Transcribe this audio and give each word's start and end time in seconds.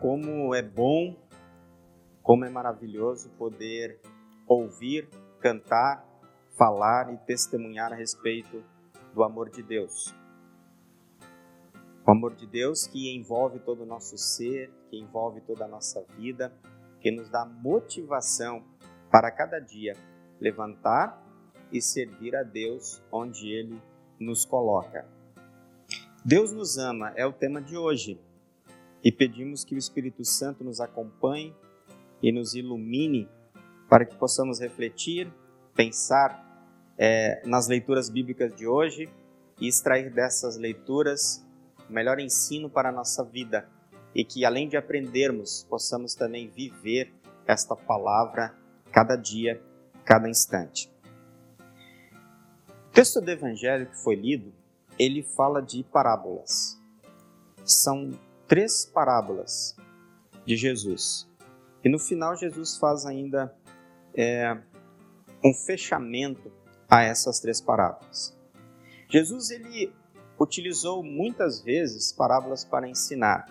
como 0.00 0.54
é 0.54 0.62
bom, 0.62 1.14
como 2.22 2.44
é 2.46 2.50
maravilhoso 2.50 3.28
poder 3.30 4.00
ouvir, 4.48 5.08
cantar, 5.40 6.04
falar 6.56 7.12
e 7.12 7.18
testemunhar 7.18 7.92
a 7.92 7.96
respeito 7.96 8.64
do 9.14 9.22
amor 9.22 9.50
de 9.50 9.62
Deus. 9.62 10.14
O 12.06 12.10
amor 12.10 12.34
de 12.34 12.46
Deus 12.46 12.86
que 12.86 13.14
envolve 13.14 13.60
todo 13.60 13.82
o 13.82 13.86
nosso 13.86 14.16
ser, 14.16 14.72
que 14.88 14.98
envolve 14.98 15.42
toda 15.42 15.66
a 15.66 15.68
nossa 15.68 16.02
vida, 16.16 16.50
que 17.00 17.10
nos 17.10 17.28
dá 17.28 17.44
motivação 17.44 18.64
para 19.10 19.30
cada 19.30 19.60
dia 19.60 19.94
levantar 20.40 21.22
e 21.70 21.80
servir 21.80 22.34
a 22.34 22.42
Deus 22.42 23.02
onde 23.12 23.48
Ele 23.48 23.80
nos 24.18 24.46
coloca. 24.46 25.06
Deus 26.24 26.52
nos 26.52 26.78
ama 26.78 27.12
é 27.16 27.26
o 27.26 27.32
tema 27.32 27.60
de 27.60 27.76
hoje 27.76 28.18
e 29.02 29.10
pedimos 29.10 29.64
que 29.64 29.74
o 29.74 29.78
Espírito 29.78 30.24
Santo 30.24 30.62
nos 30.62 30.80
acompanhe 30.80 31.54
e 32.22 32.30
nos 32.30 32.54
ilumine 32.54 33.28
para 33.88 34.04
que 34.04 34.14
possamos 34.16 34.60
refletir, 34.60 35.32
pensar 35.74 36.46
é, 36.98 37.42
nas 37.46 37.66
leituras 37.66 38.10
bíblicas 38.10 38.54
de 38.54 38.66
hoje 38.66 39.08
e 39.60 39.66
extrair 39.66 40.12
dessas 40.12 40.56
leituras 40.56 41.44
o 41.88 41.92
melhor 41.92 42.20
ensino 42.20 42.70
para 42.70 42.90
a 42.90 42.92
nossa 42.92 43.24
vida 43.24 43.68
e 44.14 44.24
que, 44.24 44.44
além 44.44 44.68
de 44.68 44.76
aprendermos, 44.76 45.66
possamos 45.68 46.14
também 46.14 46.48
viver 46.48 47.12
esta 47.46 47.74
palavra 47.74 48.54
cada 48.92 49.16
dia, 49.16 49.60
cada 50.04 50.28
instante. 50.28 50.92
O 52.88 52.92
texto 52.92 53.20
do 53.20 53.30
Evangelho 53.30 53.86
que 53.86 53.96
foi 53.96 54.14
lido, 54.14 54.52
ele 54.98 55.22
fala 55.22 55.60
de 55.60 55.82
parábolas. 55.84 56.78
São 57.64 58.10
três 58.50 58.84
parábolas 58.84 59.76
de 60.44 60.56
Jesus. 60.56 61.30
E 61.84 61.88
no 61.88 62.00
final, 62.00 62.36
Jesus 62.36 62.76
faz 62.76 63.06
ainda 63.06 63.54
é, 64.12 64.58
um 65.44 65.54
fechamento 65.54 66.50
a 66.88 67.00
essas 67.04 67.38
três 67.38 67.60
parábolas. 67.60 68.36
Jesus 69.08 69.52
ele 69.52 69.92
utilizou 70.36 71.00
muitas 71.00 71.62
vezes 71.62 72.12
parábolas 72.12 72.64
para 72.64 72.88
ensinar. 72.88 73.46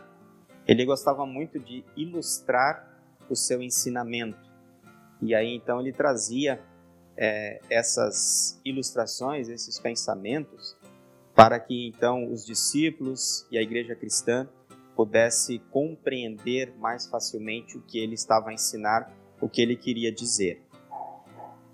Ele 0.68 0.84
gostava 0.84 1.26
muito 1.26 1.58
de 1.58 1.86
ilustrar 1.96 2.86
o 3.30 3.38
seu 3.38 3.62
ensinamento. 3.62 4.52
E 5.22 5.34
aí 5.34 5.56
então 5.56 5.80
ele 5.80 5.94
trazia 5.94 6.62
é, 7.16 7.62
essas 7.70 8.60
ilustrações, 8.66 9.48
esses 9.48 9.80
pensamentos, 9.80 10.76
para 11.34 11.58
que 11.58 11.88
então 11.88 12.30
os 12.30 12.46
discípulos 12.46 13.48
e 13.50 13.58
a 13.58 13.62
igreja 13.62 13.96
cristã 13.96 14.46
pudesse 15.00 15.60
compreender 15.72 16.76
mais 16.78 17.08
facilmente 17.08 17.78
o 17.78 17.82
que 17.82 17.98
ele 17.98 18.16
estava 18.16 18.50
a 18.50 18.54
ensinar, 18.54 19.10
o 19.40 19.48
que 19.48 19.62
ele 19.62 19.78
queria 19.78 20.12
dizer. 20.12 20.62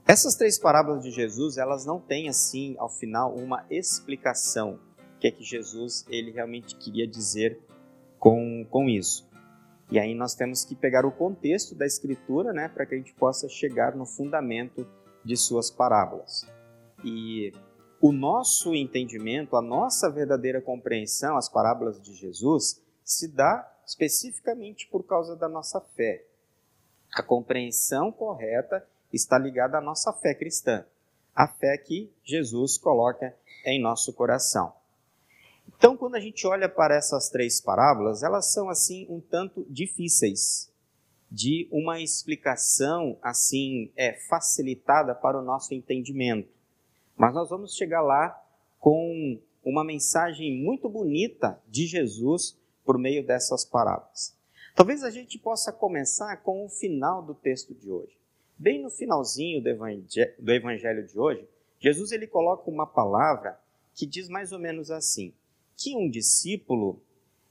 Essas 0.05 0.35
três 0.35 0.59
parábolas 0.59 1.01
de 1.01 1.09
Jesus, 1.09 1.57
elas 1.57 1.87
não 1.87 1.99
têm 1.99 2.29
assim, 2.29 2.75
ao 2.77 2.87
final, 2.87 3.33
uma 3.33 3.65
explicação 3.67 4.79
o 5.15 5.19
que 5.19 5.27
é 5.27 5.31
que 5.31 5.43
Jesus 5.43 6.05
ele 6.07 6.29
realmente 6.29 6.75
queria 6.75 7.07
dizer 7.07 7.59
com, 8.19 8.63
com 8.69 8.87
isso. 8.87 9.27
E 9.89 9.97
aí 9.97 10.13
nós 10.13 10.35
temos 10.35 10.63
que 10.63 10.75
pegar 10.75 11.03
o 11.03 11.11
contexto 11.11 11.73
da 11.73 11.87
escritura, 11.87 12.53
né, 12.53 12.67
para 12.67 12.85
que 12.85 12.93
a 12.93 12.97
gente 12.97 13.15
possa 13.15 13.49
chegar 13.49 13.95
no 13.95 14.05
fundamento 14.05 14.87
de 15.23 15.35
suas 15.35 15.71
parábolas. 15.71 16.45
E 17.03 17.51
o 17.99 18.11
nosso 18.11 18.75
entendimento, 18.75 19.55
a 19.55 19.63
nossa 19.63 20.11
verdadeira 20.11 20.61
compreensão, 20.61 21.37
as 21.37 21.49
parábolas 21.49 21.99
de 21.99 22.13
Jesus, 22.13 22.84
se 23.05 23.27
dá 23.27 23.71
especificamente 23.85 24.87
por 24.87 25.03
causa 25.03 25.35
da 25.35 25.47
nossa 25.47 25.79
fé. 25.79 26.25
A 27.13 27.21
compreensão 27.21 28.11
correta 28.11 28.85
está 29.13 29.37
ligada 29.37 29.77
à 29.77 29.81
nossa 29.81 30.11
fé 30.11 30.33
cristã, 30.33 30.83
a 31.33 31.47
fé 31.47 31.77
que 31.77 32.11
Jesus 32.23 32.77
coloca 32.79 33.33
em 33.63 33.79
nosso 33.79 34.11
coração. 34.11 34.73
Então, 35.67 35.95
quando 35.95 36.15
a 36.15 36.19
gente 36.19 36.45
olha 36.47 36.67
para 36.67 36.95
essas 36.95 37.29
três 37.29 37.61
parábolas, 37.61 38.23
elas 38.23 38.51
são 38.51 38.69
assim 38.69 39.05
um 39.09 39.19
tanto 39.19 39.65
difíceis 39.69 40.71
de 41.29 41.67
uma 41.71 41.99
explicação 41.99 43.17
assim 43.21 43.91
é 43.95 44.13
facilitada 44.13 45.13
para 45.13 45.39
o 45.39 45.43
nosso 45.43 45.73
entendimento. 45.73 46.49
Mas 47.15 47.33
nós 47.33 47.49
vamos 47.49 47.75
chegar 47.75 48.01
lá 48.01 48.41
com 48.79 49.39
uma 49.63 49.83
mensagem 49.83 50.55
muito 50.63 50.87
bonita 50.87 51.59
de 51.67 51.87
Jesus 51.87 52.57
por 52.85 52.97
meio 52.97 53.25
dessas 53.25 53.65
parábolas. 53.65 54.35
Talvez 54.75 55.03
a 55.03 55.09
gente 55.09 55.39
possa 55.39 55.71
começar 55.71 56.37
com 56.37 56.65
o 56.65 56.69
final 56.69 57.21
do 57.23 57.33
texto 57.33 57.73
de 57.73 57.89
hoje. 57.89 58.15
Bem 58.57 58.81
no 58.81 58.89
finalzinho 58.89 59.61
do 59.61 60.51
evangelho 60.51 61.05
de 61.05 61.19
hoje, 61.19 61.47
Jesus 61.79 62.11
ele 62.11 62.27
coloca 62.27 62.69
uma 62.69 62.85
palavra 62.85 63.59
que 63.93 64.05
diz 64.05 64.29
mais 64.29 64.51
ou 64.51 64.59
menos 64.59 64.91
assim: 64.91 65.33
que 65.75 65.95
um 65.95 66.09
discípulo 66.09 67.01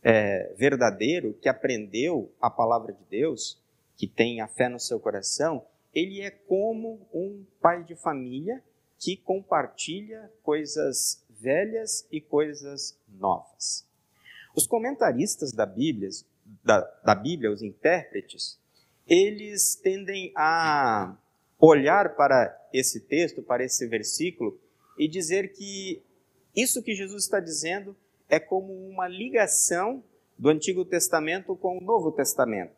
é, 0.02 0.52
verdadeiro 0.56 1.34
que 1.40 1.48
aprendeu 1.48 2.30
a 2.40 2.50
palavra 2.50 2.92
de 2.92 3.04
Deus, 3.10 3.60
que 3.96 4.06
tem 4.06 4.40
a 4.40 4.48
fé 4.48 4.68
no 4.68 4.78
seu 4.78 5.00
coração, 5.00 5.64
ele 5.94 6.20
é 6.20 6.30
como 6.30 7.06
um 7.12 7.44
pai 7.60 7.84
de 7.84 7.94
família 7.94 8.62
que 8.98 9.16
compartilha 9.16 10.30
coisas 10.42 11.24
velhas 11.30 12.06
e 12.10 12.20
coisas 12.20 12.98
novas. 13.08 13.86
Os 14.54 14.66
comentaristas 14.66 15.52
da 15.52 15.66
Bíblia, 15.66 16.08
da, 16.62 16.80
da 17.04 17.14
Bíblia, 17.14 17.50
os 17.50 17.62
intérpretes, 17.62 18.58
eles 19.06 19.74
tendem 19.74 20.32
a 20.36 21.16
olhar 21.58 22.14
para 22.16 22.56
esse 22.72 23.00
texto, 23.00 23.42
para 23.42 23.64
esse 23.64 23.86
versículo, 23.86 24.58
e 24.98 25.08
dizer 25.08 25.52
que 25.52 26.02
isso 26.54 26.82
que 26.82 26.94
Jesus 26.94 27.24
está 27.24 27.40
dizendo 27.40 27.96
é 28.28 28.38
como 28.38 28.72
uma 28.88 29.08
ligação 29.08 30.02
do 30.38 30.48
Antigo 30.48 30.84
Testamento 30.84 31.56
com 31.56 31.78
o 31.78 31.80
Novo 31.80 32.12
Testamento. 32.12 32.72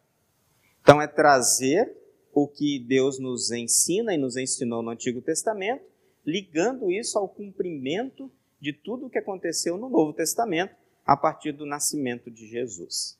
Então, 0.80 1.00
é 1.00 1.06
trazer 1.06 1.94
o 2.32 2.46
que 2.46 2.78
Deus 2.78 3.18
nos 3.18 3.50
ensina 3.50 4.14
e 4.14 4.18
nos 4.18 4.36
ensinou 4.36 4.82
no 4.82 4.90
Antigo 4.90 5.20
Testamento, 5.20 5.84
ligando 6.24 6.90
isso 6.90 7.18
ao 7.18 7.28
cumprimento 7.28 8.30
de 8.60 8.72
tudo 8.72 9.06
o 9.06 9.10
que 9.10 9.18
aconteceu 9.18 9.76
no 9.76 9.88
Novo 9.88 10.12
Testamento, 10.12 10.74
a 11.06 11.16
partir 11.16 11.52
do 11.52 11.64
nascimento 11.64 12.30
de 12.30 12.48
Jesus. 12.48 13.16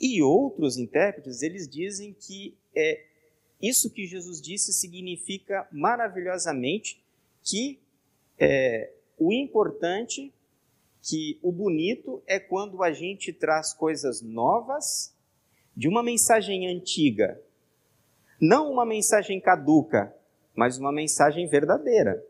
E 0.00 0.22
outros 0.22 0.78
intérpretes, 0.78 1.42
eles 1.42 1.68
dizem 1.68 2.14
que 2.14 2.56
é 2.74 3.04
isso 3.60 3.90
que 3.90 4.06
Jesus 4.06 4.40
disse 4.40 4.72
significa 4.72 5.68
maravilhosamente 5.70 7.04
que 7.42 7.78
é, 8.38 8.90
o 9.18 9.30
importante, 9.30 10.32
que 11.02 11.38
o 11.42 11.52
bonito 11.52 12.22
é 12.26 12.40
quando 12.40 12.82
a 12.82 12.90
gente 12.90 13.30
traz 13.30 13.74
coisas 13.74 14.22
novas 14.22 15.14
de 15.76 15.86
uma 15.86 16.02
mensagem 16.02 16.66
antiga. 16.66 17.38
Não 18.40 18.72
uma 18.72 18.86
mensagem 18.86 19.38
caduca, 19.38 20.14
mas 20.54 20.78
uma 20.78 20.90
mensagem 20.90 21.46
verdadeira. 21.46 22.24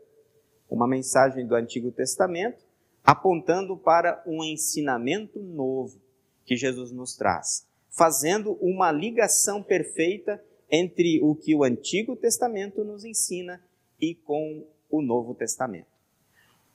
Uma 0.69 0.87
mensagem 0.87 1.47
do 1.47 1.55
Antigo 1.55 1.91
Testamento 1.91 2.70
apontando 3.03 3.75
para 3.75 4.23
um 4.25 4.43
ensinamento 4.43 5.39
novo 5.39 5.99
que 6.45 6.55
Jesus 6.55 6.91
nos 6.91 7.15
traz, 7.15 7.67
fazendo 7.89 8.53
uma 8.61 8.91
ligação 8.91 9.61
perfeita 9.61 10.43
entre 10.69 11.21
o 11.21 11.35
que 11.35 11.53
o 11.53 11.63
Antigo 11.63 12.15
Testamento 12.15 12.83
nos 12.83 13.03
ensina 13.03 13.61
e 13.99 14.15
com 14.15 14.65
o 14.89 15.01
Novo 15.01 15.35
Testamento. 15.35 15.91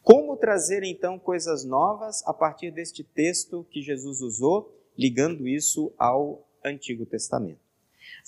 Como 0.03 0.37
trazer 0.37 0.85
então 0.85 1.19
coisas 1.19 1.65
novas 1.65 2.23
a 2.27 2.33
partir 2.33 2.71
deste 2.71 3.03
texto 3.03 3.67
que 3.71 3.83
Jesus 3.83 4.21
usou, 4.21 4.73
ligando 4.97 5.49
isso 5.49 5.93
ao 5.99 6.47
Antigo 6.65 7.05
Testamento? 7.05 7.61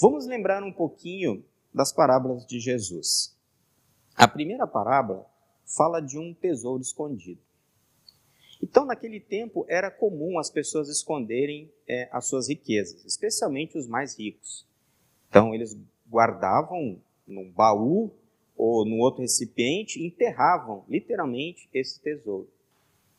Vamos 0.00 0.26
lembrar 0.26 0.62
um 0.64 0.72
pouquinho 0.72 1.44
das 1.72 1.92
parábolas 1.92 2.46
de 2.46 2.58
Jesus. 2.58 3.36
A 4.16 4.26
primeira 4.26 4.66
parábola 4.66 5.24
fala 5.64 6.00
de 6.00 6.18
um 6.18 6.34
tesouro 6.34 6.82
escondido. 6.82 7.40
Então, 8.62 8.84
naquele 8.84 9.20
tempo, 9.20 9.64
era 9.68 9.90
comum 9.90 10.38
as 10.38 10.50
pessoas 10.50 10.88
esconderem 10.88 11.70
é, 11.86 12.08
as 12.10 12.26
suas 12.26 12.48
riquezas, 12.48 13.04
especialmente 13.04 13.78
os 13.78 13.86
mais 13.86 14.18
ricos. 14.18 14.66
Então, 15.28 15.54
eles 15.54 15.76
guardavam 16.10 17.00
num 17.26 17.50
baú 17.50 18.10
ou 18.56 18.84
num 18.84 18.98
outro 18.98 19.22
recipiente, 19.22 20.02
enterravam 20.04 20.84
literalmente 20.88 21.68
esse 21.72 22.00
tesouro. 22.00 22.48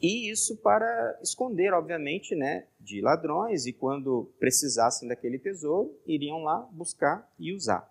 E 0.01 0.29
isso 0.29 0.57
para 0.57 1.19
esconder, 1.21 1.73
obviamente, 1.73 2.35
né, 2.35 2.65
de 2.79 3.01
ladrões, 3.01 3.65
e 3.65 3.73
quando 3.73 4.29
precisassem 4.39 5.07
daquele 5.07 5.37
tesouro, 5.37 5.93
iriam 6.05 6.43
lá 6.43 6.67
buscar 6.71 7.29
e 7.37 7.53
usar. 7.53 7.89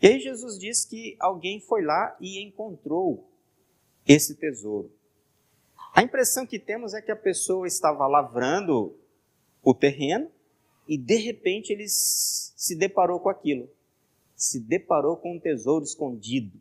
E 0.00 0.06
aí 0.06 0.20
Jesus 0.20 0.58
diz 0.58 0.84
que 0.84 1.16
alguém 1.18 1.60
foi 1.60 1.82
lá 1.82 2.16
e 2.20 2.42
encontrou 2.42 3.28
esse 4.06 4.34
tesouro. 4.36 4.90
A 5.94 6.02
impressão 6.02 6.46
que 6.46 6.58
temos 6.58 6.94
é 6.94 7.02
que 7.02 7.10
a 7.10 7.16
pessoa 7.16 7.66
estava 7.66 8.06
lavrando 8.06 8.96
o 9.62 9.74
terreno 9.74 10.30
e 10.88 10.96
de 10.96 11.16
repente 11.16 11.72
ele 11.72 11.86
se 11.88 12.76
deparou 12.76 13.20
com 13.20 13.28
aquilo. 13.28 13.68
Se 14.34 14.60
deparou 14.60 15.16
com 15.16 15.34
um 15.34 15.40
tesouro 15.40 15.84
escondido. 15.84 16.58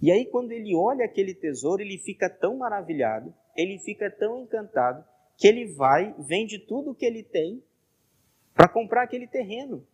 E 0.00 0.10
aí, 0.12 0.26
quando 0.26 0.52
ele 0.52 0.74
olha 0.74 1.04
aquele 1.04 1.34
tesouro, 1.34 1.82
ele 1.82 1.98
fica 1.98 2.28
tão 2.28 2.58
maravilhado, 2.58 3.34
ele 3.56 3.78
fica 3.78 4.10
tão 4.10 4.42
encantado, 4.42 5.04
que 5.36 5.46
ele 5.46 5.66
vai, 5.74 6.14
vende 6.18 6.58
tudo 6.58 6.90
o 6.90 6.94
que 6.94 7.04
ele 7.04 7.22
tem 7.22 7.62
para 8.54 8.68
comprar 8.68 9.02
aquele 9.02 9.26
terreno, 9.26 9.86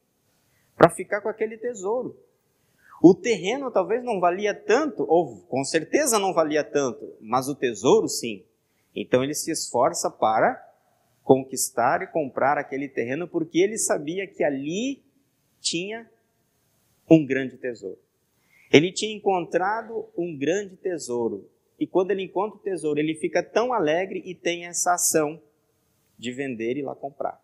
para 0.77 0.91
ficar 0.91 1.21
com 1.21 1.29
aquele 1.29 1.57
tesouro. 1.57 2.17
O 3.03 3.17
terreno 3.17 3.69
talvez 3.69 4.05
não 4.05 4.21
valia 4.21 4.55
tanto, 4.55 5.05
ou 5.09 5.41
com 5.49 5.65
certeza 5.65 6.21
não 6.21 6.33
valia 6.33 6.63
tanto, 6.63 7.17
mas 7.21 7.49
o 7.49 7.55
tesouro 7.57 8.09
sim. 8.09 8.45
Então 8.95 9.25
ele 9.25 9.35
se 9.35 9.51
esforça 9.51 10.09
para 10.09 10.65
conquistar 11.25 12.01
e 12.03 12.07
comprar 12.07 12.57
aquele 12.57 12.89
terreno 12.89 13.27
porque 13.27 13.59
ele 13.59 13.77
sabia 13.77 14.25
que 14.29 14.45
ali 14.45 15.03
tinha 15.61 16.09
um 17.11 17.27
grande 17.27 17.57
tesouro. 17.57 17.99
Ele 18.73 18.93
tinha 18.93 19.13
encontrado 19.13 20.09
um 20.17 20.39
grande 20.39 20.77
tesouro. 20.77 21.51
E 21.81 21.89
quando 21.89 22.13
ele 22.13 22.23
encontra 22.23 22.57
o 22.57 22.63
tesouro, 22.63 23.01
ele 23.01 23.17
fica 23.17 23.43
tão 23.43 23.73
alegre 23.73 24.23
e 24.25 24.33
tem 24.33 24.67
essa 24.67 24.95
ação 24.95 25.43
de 26.17 26.31
vender 26.31 26.77
e 26.77 26.83
lá 26.83 26.95
comprar. 26.95 27.43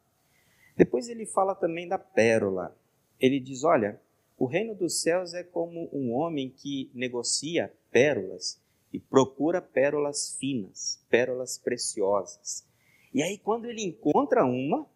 Depois 0.77 1.09
ele 1.09 1.27
fala 1.27 1.57
também 1.57 1.89
da 1.89 1.99
pérola. 1.99 2.77
Ele 3.21 3.41
diz: 3.41 3.65
Olha, 3.65 4.01
o 4.39 4.47
reino 4.47 4.75
dos 4.75 5.03
céus 5.03 5.35
é 5.35 5.43
como 5.43 5.89
um 5.93 6.13
homem 6.15 6.49
que 6.49 6.89
negocia 6.95 7.73
pérolas 7.91 8.63
e 8.93 8.99
procura 9.01 9.61
pérolas 9.61 10.37
finas, 10.39 11.05
pérolas 11.11 11.59
preciosas. 11.59 12.65
E 13.13 13.21
aí, 13.21 13.37
quando 13.37 13.67
ele 13.67 13.83
encontra 13.83 14.45
uma, 14.45 14.87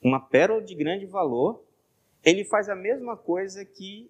uma 0.00 0.20
pérola 0.20 0.62
de 0.62 0.74
grande 0.74 1.06
valor, 1.06 1.64
ele 2.24 2.44
faz 2.44 2.68
a 2.68 2.76
mesma 2.76 3.16
coisa 3.16 3.64
que 3.64 4.08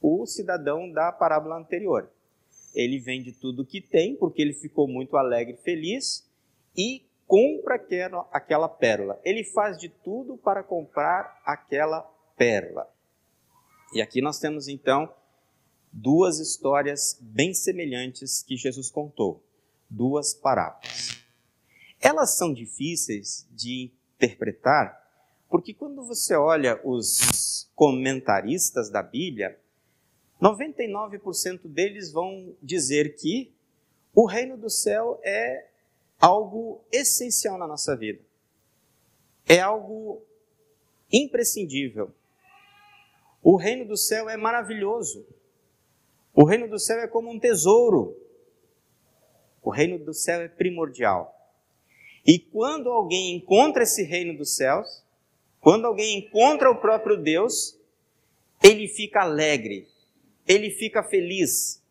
o 0.00 0.26
cidadão 0.26 0.90
da 0.90 1.10
parábola 1.10 1.58
anterior. 1.58 2.08
Ele 2.74 2.98
vende 2.98 3.32
tudo 3.32 3.66
que 3.66 3.80
tem, 3.80 4.14
porque 4.14 4.40
ele 4.40 4.54
ficou 4.54 4.86
muito 4.86 5.16
alegre 5.16 5.54
e 5.54 5.62
feliz, 5.62 6.28
e 6.76 7.04
compra 7.26 7.74
aquela, 7.74 8.28
aquela 8.32 8.68
pérola. 8.68 9.20
Ele 9.24 9.42
faz 9.42 9.76
de 9.76 9.88
tudo 9.88 10.36
para 10.36 10.62
comprar 10.62 11.42
aquela 11.44 12.00
pérola. 12.36 12.88
E 13.94 14.00
aqui 14.00 14.22
nós 14.22 14.38
temos 14.38 14.68
então 14.68 15.12
duas 15.92 16.38
histórias 16.38 17.18
bem 17.20 17.52
semelhantes 17.52 18.42
que 18.42 18.56
Jesus 18.56 18.90
contou, 18.90 19.44
duas 19.88 20.32
parábolas. 20.32 21.18
Elas 22.00 22.36
são 22.36 22.54
difíceis 22.54 23.46
de 23.50 23.92
interpretar, 24.16 24.98
porque 25.48 25.74
quando 25.74 26.02
você 26.04 26.34
olha 26.34 26.80
os 26.82 27.70
comentaristas 27.74 28.88
da 28.88 29.02
Bíblia, 29.02 29.58
99% 30.40 31.68
deles 31.68 32.10
vão 32.10 32.56
dizer 32.62 33.14
que 33.16 33.52
o 34.14 34.26
reino 34.26 34.56
do 34.56 34.70
céu 34.70 35.20
é 35.22 35.68
algo 36.18 36.82
essencial 36.90 37.58
na 37.58 37.66
nossa 37.66 37.94
vida. 37.94 38.20
É 39.46 39.60
algo 39.60 40.22
imprescindível. 41.12 42.12
O 43.42 43.56
reino 43.56 43.84
do 43.84 43.96
céu 43.96 44.30
é 44.30 44.36
maravilhoso. 44.36 45.26
O 46.32 46.44
reino 46.44 46.68
do 46.68 46.78
céu 46.78 47.00
é 47.00 47.08
como 47.08 47.30
um 47.30 47.38
tesouro. 47.38 48.16
O 49.62 49.70
reino 49.70 49.98
do 49.98 50.14
céu 50.14 50.40
é 50.40 50.48
primordial. 50.48 51.34
E 52.26 52.38
quando 52.38 52.90
alguém 52.90 53.36
encontra 53.36 53.82
esse 53.82 54.04
reino 54.04 54.36
dos 54.38 54.54
céus, 54.54 55.04
quando 55.60 55.86
alguém 55.86 56.18
encontra 56.18 56.70
o 56.70 56.80
próprio 56.80 57.16
Deus, 57.16 57.78
ele 58.62 58.86
fica 58.86 59.22
alegre, 59.22 59.88
ele 60.46 60.70
fica 60.70 61.02
feliz 61.02 61.82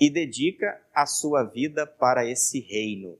e 0.00 0.10
dedica 0.10 0.80
a 0.92 1.06
sua 1.06 1.44
vida 1.44 1.86
para 1.86 2.26
esse 2.26 2.58
reino. 2.58 3.16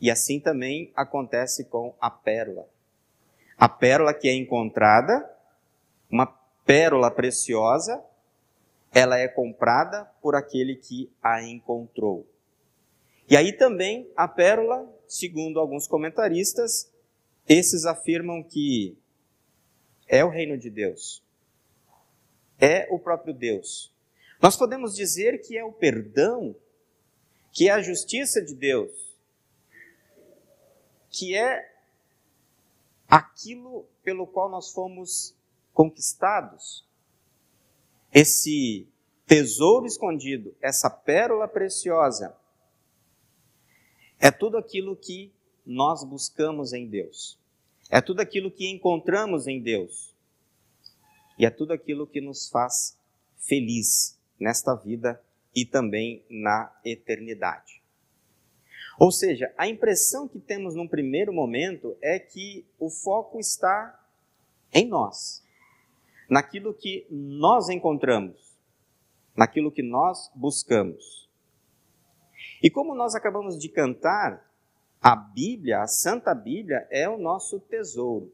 E 0.00 0.10
assim 0.10 0.40
também 0.40 0.92
acontece 0.94 1.64
com 1.64 1.94
a 2.00 2.10
pérola. 2.10 2.68
A 3.56 3.68
pérola 3.68 4.14
que 4.14 4.28
é 4.28 4.34
encontrada, 4.34 5.28
uma 6.10 6.26
pérola 6.64 7.10
preciosa, 7.10 8.02
ela 8.92 9.18
é 9.18 9.28
comprada 9.28 10.04
por 10.22 10.34
aquele 10.34 10.76
que 10.76 11.10
a 11.22 11.42
encontrou. 11.42 12.26
E 13.28 13.36
aí 13.36 13.52
também 13.52 14.10
a 14.16 14.26
pérola, 14.26 14.88
segundo 15.06 15.60
alguns 15.60 15.86
comentaristas, 15.86 16.90
esses 17.46 17.84
afirmam 17.84 18.42
que 18.42 18.96
é 20.06 20.24
o 20.24 20.30
reino 20.30 20.56
de 20.56 20.70
Deus. 20.70 21.22
É 22.58 22.88
o 22.90 22.98
próprio 22.98 23.34
Deus. 23.34 23.92
Nós 24.40 24.56
podemos 24.56 24.94
dizer 24.94 25.42
que 25.42 25.56
é 25.56 25.64
o 25.64 25.72
perdão, 25.72 26.56
que 27.52 27.68
é 27.68 27.72
a 27.72 27.82
justiça 27.82 28.40
de 28.40 28.54
Deus, 28.54 28.90
que 31.10 31.36
é 31.36 31.70
aquilo 33.08 33.86
pelo 34.02 34.26
qual 34.26 34.48
nós 34.48 34.70
fomos 34.70 35.34
conquistados. 35.78 36.84
Esse 38.12 38.88
tesouro 39.24 39.86
escondido, 39.86 40.52
essa 40.60 40.90
pérola 40.90 41.46
preciosa, 41.46 42.36
é 44.18 44.28
tudo 44.32 44.58
aquilo 44.58 44.96
que 44.96 45.32
nós 45.64 46.02
buscamos 46.02 46.72
em 46.72 46.88
Deus. 46.88 47.38
É 47.88 48.00
tudo 48.00 48.18
aquilo 48.18 48.50
que 48.50 48.68
encontramos 48.68 49.46
em 49.46 49.62
Deus. 49.62 50.12
E 51.38 51.46
é 51.46 51.50
tudo 51.50 51.72
aquilo 51.72 52.08
que 52.08 52.20
nos 52.20 52.48
faz 52.48 52.98
feliz 53.36 54.18
nesta 54.36 54.74
vida 54.74 55.22
e 55.54 55.64
também 55.64 56.24
na 56.28 56.76
eternidade. 56.84 57.80
Ou 58.98 59.12
seja, 59.12 59.54
a 59.56 59.68
impressão 59.68 60.26
que 60.26 60.40
temos 60.40 60.74
num 60.74 60.88
primeiro 60.88 61.32
momento 61.32 61.96
é 62.02 62.18
que 62.18 62.66
o 62.80 62.90
foco 62.90 63.38
está 63.38 63.94
em 64.74 64.84
nós, 64.88 65.46
naquilo 66.28 66.74
que 66.74 67.06
nós 67.10 67.68
encontramos, 67.68 68.56
naquilo 69.36 69.72
que 69.72 69.82
nós 69.82 70.30
buscamos. 70.34 71.28
E 72.62 72.70
como 72.70 72.94
nós 72.94 73.14
acabamos 73.14 73.58
de 73.58 73.68
cantar, 73.68 74.46
a 75.00 75.14
Bíblia, 75.14 75.80
a 75.80 75.86
Santa 75.86 76.34
Bíblia, 76.34 76.86
é 76.90 77.08
o 77.08 77.18
nosso 77.18 77.60
tesouro. 77.60 78.32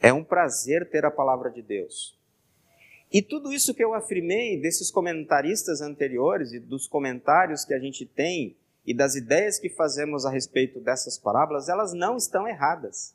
É 0.00 0.12
um 0.12 0.24
prazer 0.24 0.88
ter 0.90 1.04
a 1.04 1.10
palavra 1.10 1.50
de 1.50 1.62
Deus. 1.62 2.18
E 3.12 3.20
tudo 3.20 3.52
isso 3.52 3.74
que 3.74 3.84
eu 3.84 3.92
afirmei 3.92 4.58
desses 4.58 4.90
comentaristas 4.90 5.82
anteriores 5.82 6.52
e 6.52 6.58
dos 6.58 6.88
comentários 6.88 7.64
que 7.64 7.74
a 7.74 7.78
gente 7.78 8.06
tem 8.06 8.56
e 8.86 8.94
das 8.94 9.14
ideias 9.14 9.58
que 9.58 9.68
fazemos 9.68 10.24
a 10.24 10.30
respeito 10.30 10.80
dessas 10.80 11.18
parábolas, 11.18 11.68
elas 11.68 11.92
não 11.92 12.16
estão 12.16 12.48
erradas. 12.48 13.14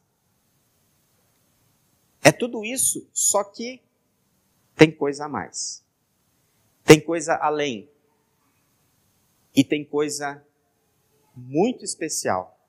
É 2.28 2.32
tudo 2.34 2.66
isso, 2.66 3.10
só 3.14 3.42
que 3.42 3.82
tem 4.76 4.92
coisa 4.92 5.24
a 5.24 5.30
mais. 5.30 5.82
Tem 6.84 7.00
coisa 7.00 7.38
além. 7.38 7.90
E 9.56 9.64
tem 9.64 9.86
coisa 9.86 10.46
muito 11.34 11.86
especial 11.86 12.60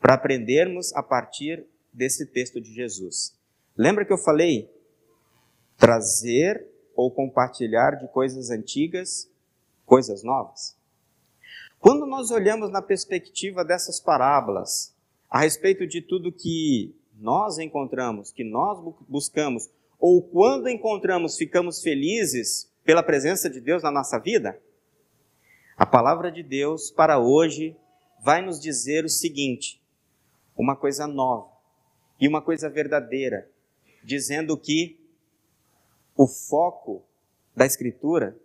para 0.00 0.14
aprendermos 0.14 0.92
a 0.94 1.00
partir 1.00 1.64
desse 1.92 2.26
texto 2.26 2.60
de 2.60 2.74
Jesus. 2.74 3.38
Lembra 3.76 4.04
que 4.04 4.12
eu 4.12 4.18
falei? 4.18 4.68
Trazer 5.76 6.66
ou 6.96 7.08
compartilhar 7.08 7.92
de 7.92 8.08
coisas 8.08 8.50
antigas, 8.50 9.30
coisas 9.86 10.24
novas? 10.24 10.76
Quando 11.78 12.04
nós 12.04 12.32
olhamos 12.32 12.68
na 12.68 12.82
perspectiva 12.82 13.64
dessas 13.64 14.00
parábolas, 14.00 14.92
a 15.30 15.42
respeito 15.42 15.86
de 15.86 16.02
tudo 16.02 16.32
que 16.32 16.92
nós 17.24 17.58
encontramos, 17.58 18.30
que 18.30 18.44
nós 18.44 18.78
buscamos, 19.08 19.70
ou 19.98 20.20
quando 20.20 20.68
encontramos 20.68 21.38
ficamos 21.38 21.80
felizes 21.80 22.70
pela 22.84 23.02
presença 23.02 23.48
de 23.48 23.62
Deus 23.62 23.82
na 23.82 23.90
nossa 23.90 24.18
vida, 24.18 24.60
a 25.74 25.86
palavra 25.86 26.30
de 26.30 26.42
Deus 26.42 26.90
para 26.90 27.18
hoje 27.18 27.74
vai 28.22 28.42
nos 28.42 28.60
dizer 28.60 29.06
o 29.06 29.08
seguinte: 29.08 29.82
uma 30.54 30.76
coisa 30.76 31.06
nova 31.06 31.48
e 32.20 32.28
uma 32.28 32.42
coisa 32.42 32.68
verdadeira, 32.68 33.50
dizendo 34.04 34.54
que 34.54 35.00
o 36.14 36.26
foco 36.28 37.02
da 37.56 37.64
Escritura 37.64 38.38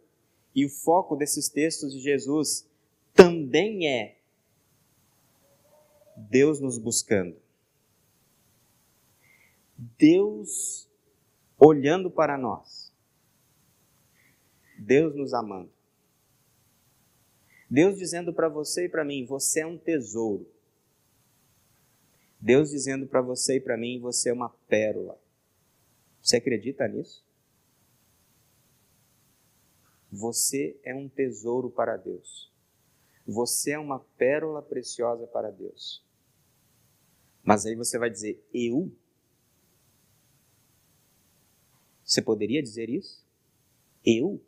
e 0.55 0.65
o 0.65 0.69
foco 0.69 1.17
desses 1.17 1.50
textos 1.50 1.91
de 1.91 2.00
Jesus 2.00 2.65
também 3.13 3.89
é 3.89 4.15
Deus 6.15 6.62
nos 6.62 6.77
buscando. 6.77 7.36
Deus 9.98 10.89
olhando 11.57 12.12
para 12.12 12.38
nós. 12.38 12.93
Deus 14.77 15.15
nos 15.15 15.33
amando. 15.33 15.71
Deus 17.69 17.98
dizendo 17.98 18.33
para 18.33 18.50
você 18.50 18.86
e 18.86 18.89
para 18.89 19.05
mim: 19.05 19.25
você 19.25 19.62
é 19.62 19.65
um 19.65 19.77
tesouro. 19.77 20.51
Deus 22.41 22.71
dizendo 22.71 23.07
para 23.07 23.21
você 23.21 23.55
e 23.55 23.62
para 23.62 23.77
mim: 23.77 24.00
você 24.01 24.29
é 24.29 24.33
uma 24.33 24.50
pérola. 24.50 25.17
Você 26.21 26.38
acredita 26.38 26.86
nisso? 26.86 27.25
Você 30.12 30.77
é 30.83 30.93
um 30.93 31.07
tesouro 31.07 31.69
para 31.69 31.95
Deus. 31.95 32.51
Você 33.25 33.71
é 33.71 33.79
uma 33.79 34.00
pérola 34.17 34.62
preciosa 34.62 35.25
para 35.27 35.51
Deus. 35.51 36.03
Mas 37.43 37.65
aí 37.65 37.75
você 37.75 37.98
vai 37.98 38.09
dizer: 38.09 38.43
eu? 38.53 38.91
Você 42.09 42.23
poderia 42.23 42.59
dizer 42.59 42.89
isso? 42.89 43.23
Eu? 44.03 44.43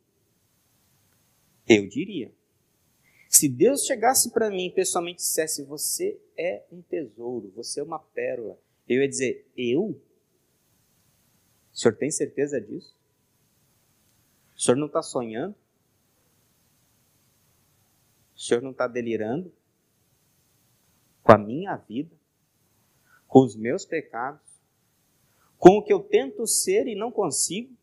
Eu 1.70 1.88
diria. 1.88 2.34
Se 3.30 3.48
Deus 3.48 3.86
chegasse 3.86 4.32
para 4.32 4.50
mim 4.50 4.66
e 4.66 4.72
pessoalmente 4.74 5.18
dissesse: 5.18 5.64
Você 5.66 6.20
é 6.36 6.66
um 6.72 6.82
tesouro, 6.82 7.52
você 7.56 7.80
é 7.80 7.84
uma 7.84 8.00
pérola, 8.00 8.60
eu 8.90 9.00
ia 9.00 9.08
dizer: 9.08 9.48
Eu? 9.56 10.02
O 11.72 11.78
senhor 11.78 11.96
tem 11.96 12.10
certeza 12.10 12.60
disso? 12.60 12.98
O 14.56 14.60
senhor 14.60 14.76
não 14.76 14.88
está 14.88 15.04
sonhando? 15.04 15.56
O 18.36 18.40
senhor 18.40 18.64
não 18.64 18.72
está 18.72 18.88
delirando? 18.88 19.54
Com 21.22 21.32
a 21.32 21.38
minha 21.38 21.76
vida? 21.78 22.16
Com 23.28 23.46
os 23.46 23.56
meus 23.56 23.86
pecados? 23.86 24.51
Com 25.62 25.78
o 25.78 25.84
que 25.84 25.94
eu 25.94 26.02
tento 26.02 26.46
ser 26.46 26.88
e 26.88 26.96
não 26.96 27.10
consigo? 27.10 27.74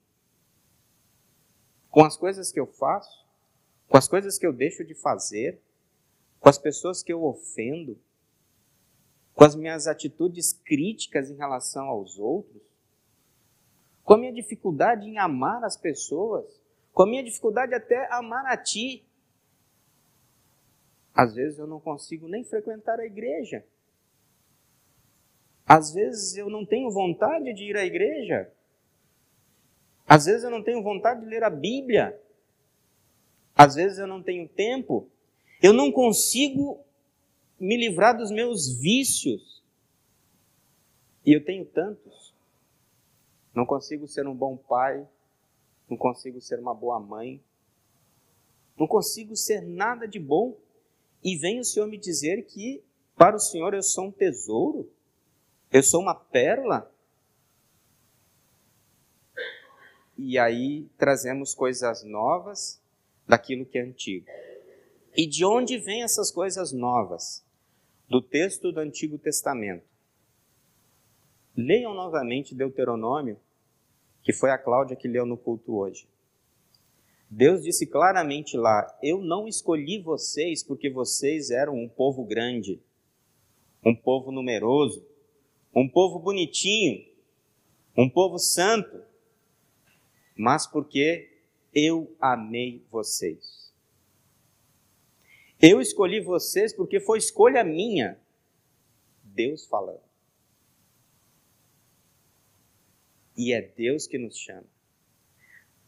Com 1.88 2.04
as 2.04 2.14
coisas 2.18 2.52
que 2.52 2.60
eu 2.60 2.66
faço? 2.66 3.18
com 3.88 3.96
as 3.96 4.06
coisas 4.06 4.38
que 4.38 4.46
eu 4.46 4.52
deixo 4.52 4.84
de 4.84 4.94
fazer, 4.94 5.60
com 6.38 6.48
as 6.48 6.58
pessoas 6.58 7.02
que 7.02 7.12
eu 7.12 7.24
ofendo, 7.24 7.98
com 9.34 9.44
as 9.44 9.56
minhas 9.56 9.86
atitudes 9.86 10.52
críticas 10.52 11.30
em 11.30 11.36
relação 11.36 11.86
aos 11.86 12.18
outros, 12.18 12.62
com 14.04 14.14
a 14.14 14.18
minha 14.18 14.32
dificuldade 14.32 15.08
em 15.08 15.18
amar 15.18 15.64
as 15.64 15.76
pessoas, 15.76 16.60
com 16.92 17.02
a 17.02 17.06
minha 17.06 17.24
dificuldade 17.24 17.74
até 17.74 18.12
amar 18.12 18.44
a 18.46 18.56
ti. 18.56 19.04
Às 21.14 21.34
vezes 21.34 21.58
eu 21.58 21.66
não 21.66 21.80
consigo 21.80 22.28
nem 22.28 22.44
frequentar 22.44 23.00
a 23.00 23.06
igreja. 23.06 23.64
Às 25.68 25.92
vezes 25.92 26.34
eu 26.34 26.48
não 26.48 26.64
tenho 26.64 26.90
vontade 26.90 27.52
de 27.52 27.64
ir 27.64 27.76
à 27.76 27.84
igreja. 27.84 28.50
Às 30.06 30.24
vezes 30.24 30.42
eu 30.42 30.50
não 30.50 30.62
tenho 30.62 30.82
vontade 30.82 31.20
de 31.20 31.26
ler 31.26 31.44
a 31.44 31.50
Bíblia. 31.50 32.18
Às 33.54 33.74
vezes 33.74 33.98
eu 33.98 34.06
não 34.06 34.22
tenho 34.22 34.48
tempo, 34.48 35.10
eu 35.62 35.72
não 35.72 35.92
consigo 35.92 36.80
me 37.60 37.76
livrar 37.76 38.16
dos 38.16 38.30
meus 38.30 38.80
vícios. 38.80 39.62
E 41.26 41.32
eu 41.32 41.44
tenho 41.44 41.66
tantos. 41.66 42.32
Não 43.52 43.66
consigo 43.66 44.08
ser 44.08 44.26
um 44.26 44.34
bom 44.34 44.56
pai, 44.56 45.06
não 45.90 45.96
consigo 45.96 46.40
ser 46.40 46.60
uma 46.60 46.72
boa 46.72 46.98
mãe, 46.98 47.42
não 48.78 48.86
consigo 48.86 49.36
ser 49.36 49.60
nada 49.60 50.08
de 50.08 50.18
bom. 50.18 50.56
E 51.22 51.36
vem 51.36 51.58
o 51.58 51.64
Senhor 51.64 51.88
me 51.88 51.98
dizer 51.98 52.46
que 52.46 52.82
para 53.16 53.36
o 53.36 53.40
Senhor 53.40 53.74
eu 53.74 53.82
sou 53.82 54.04
um 54.04 54.12
tesouro, 54.12 54.88
eu 55.70 55.82
sou 55.82 56.00
uma 56.00 56.14
pérola. 56.14 56.90
E 60.16 60.38
aí 60.38 60.88
trazemos 60.96 61.54
coisas 61.54 62.02
novas 62.02 62.82
daquilo 63.26 63.64
que 63.64 63.78
é 63.78 63.82
antigo. 63.82 64.26
E 65.16 65.26
de 65.26 65.44
onde 65.44 65.78
vêm 65.78 66.02
essas 66.02 66.30
coisas 66.30 66.72
novas? 66.72 67.44
Do 68.08 68.22
texto 68.22 68.72
do 68.72 68.80
Antigo 68.80 69.18
Testamento. 69.18 69.84
Leiam 71.54 71.92
novamente 71.92 72.54
Deuteronômio, 72.54 73.38
que 74.22 74.32
foi 74.32 74.50
a 74.50 74.56
Cláudia 74.56 74.96
que 74.96 75.08
leu 75.08 75.26
no 75.26 75.36
culto 75.36 75.76
hoje. 75.76 76.08
Deus 77.30 77.62
disse 77.62 77.86
claramente 77.86 78.56
lá: 78.56 78.96
Eu 79.02 79.20
não 79.20 79.46
escolhi 79.46 80.00
vocês 80.00 80.62
porque 80.62 80.88
vocês 80.88 81.50
eram 81.50 81.74
um 81.74 81.88
povo 81.88 82.24
grande, 82.24 82.80
um 83.84 83.94
povo 83.94 84.32
numeroso, 84.32 85.04
um 85.74 85.88
povo 85.88 86.18
bonitinho, 86.18 87.06
um 87.96 88.08
povo 88.08 88.38
santo, 88.38 89.02
mas 90.36 90.66
porque 90.66 91.30
eu 91.74 92.14
amei 92.20 92.84
vocês. 92.90 93.72
Eu 95.60 95.80
escolhi 95.80 96.20
vocês 96.20 96.72
porque 96.72 97.00
foi 97.00 97.18
escolha 97.18 97.64
minha. 97.64 98.18
Deus 99.24 99.66
falando. 99.66 100.02
E 103.36 103.52
é 103.52 103.60
Deus 103.60 104.06
que 104.06 104.18
nos 104.18 104.36
chama. 104.36 104.66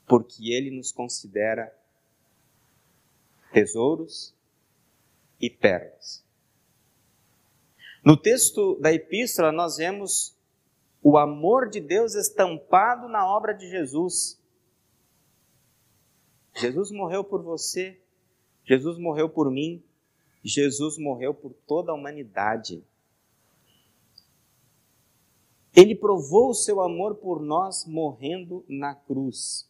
Porque 0.06 0.52
Ele 0.52 0.70
nos 0.70 0.92
considera 0.92 1.76
tesouros 3.52 4.34
e 5.40 5.48
pérolas. 5.48 6.24
No 8.04 8.16
texto 8.16 8.76
da 8.80 8.92
epístola, 8.92 9.52
nós 9.52 9.76
vemos 9.76 10.34
o 11.02 11.18
amor 11.18 11.68
de 11.68 11.80
Deus 11.80 12.14
estampado 12.14 13.08
na 13.08 13.26
obra 13.26 13.52
de 13.52 13.68
Jesus. 13.68 14.40
Jesus 16.54 16.90
morreu 16.90 17.22
por 17.22 17.42
você, 17.42 17.98
Jesus 18.64 18.98
morreu 18.98 19.28
por 19.28 19.50
mim, 19.50 19.82
Jesus 20.42 20.96
morreu 20.98 21.34
por 21.34 21.52
toda 21.66 21.92
a 21.92 21.94
humanidade. 21.94 22.82
Ele 25.76 25.94
provou 25.94 26.50
o 26.50 26.54
seu 26.54 26.80
amor 26.80 27.16
por 27.16 27.40
nós 27.40 27.84
morrendo 27.86 28.64
na 28.68 28.94
cruz. 28.94 29.68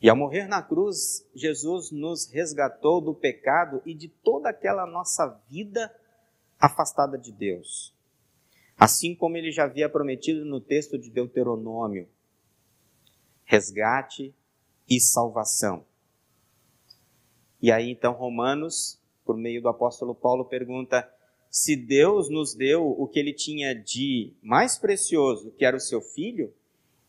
E 0.00 0.08
ao 0.08 0.16
morrer 0.16 0.46
na 0.46 0.62
cruz, 0.62 1.26
Jesus 1.34 1.90
nos 1.90 2.26
resgatou 2.26 3.00
do 3.00 3.14
pecado 3.14 3.82
e 3.84 3.92
de 3.92 4.08
toda 4.08 4.48
aquela 4.48 4.86
nossa 4.86 5.26
vida 5.48 5.94
afastada 6.60 7.16
de 7.16 7.32
Deus. 7.32 7.94
Assim 8.78 9.14
como 9.14 9.36
ele 9.36 9.50
já 9.50 9.64
havia 9.64 9.88
prometido 9.88 10.44
no 10.44 10.60
texto 10.60 10.98
de 10.98 11.10
Deuteronômio: 11.10 12.08
resgate 13.44 14.34
e 14.88 15.00
salvação. 15.00 15.84
E 17.60 17.72
aí 17.72 17.90
então 17.90 18.12
Romanos, 18.12 19.00
por 19.24 19.36
meio 19.36 19.62
do 19.62 19.68
apóstolo 19.68 20.14
Paulo, 20.14 20.44
pergunta: 20.44 21.10
se 21.50 21.74
Deus 21.76 22.30
nos 22.30 22.54
deu 22.54 22.86
o 22.86 23.08
que 23.08 23.18
ele 23.18 23.32
tinha 23.32 23.74
de 23.74 24.32
mais 24.42 24.78
precioso, 24.78 25.50
que 25.52 25.64
era 25.64 25.76
o 25.76 25.80
seu 25.80 26.00
filho, 26.00 26.52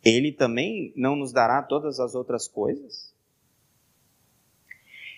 ele 0.04 0.32
também 0.32 0.92
não 0.96 1.16
nos 1.16 1.32
dará 1.32 1.62
todas 1.62 2.00
as 2.00 2.16
outras 2.16 2.48
coisas? 2.48 3.14